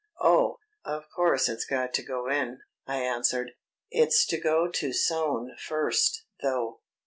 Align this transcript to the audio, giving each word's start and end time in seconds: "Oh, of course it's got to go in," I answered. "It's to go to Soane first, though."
"Oh, 0.23 0.57
of 0.83 1.07
course 1.15 1.47
it's 1.47 1.63
got 1.65 1.93
to 1.93 2.01
go 2.01 2.27
in," 2.27 2.61
I 2.87 3.01
answered. 3.03 3.51
"It's 3.91 4.25
to 4.29 4.39
go 4.39 4.67
to 4.67 4.93
Soane 4.93 5.55
first, 5.59 6.25
though." 6.41 6.79